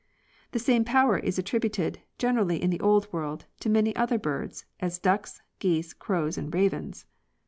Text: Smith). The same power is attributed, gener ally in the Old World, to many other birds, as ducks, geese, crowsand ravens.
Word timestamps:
Smith). 0.47 0.51
The 0.53 0.57
same 0.65 0.83
power 0.83 1.19
is 1.19 1.37
attributed, 1.37 1.99
gener 2.17 2.39
ally 2.39 2.55
in 2.55 2.71
the 2.71 2.79
Old 2.79 3.13
World, 3.13 3.45
to 3.59 3.69
many 3.69 3.95
other 3.95 4.17
birds, 4.17 4.65
as 4.79 4.97
ducks, 4.97 5.43
geese, 5.59 5.93
crowsand 5.93 6.55
ravens. 6.55 7.05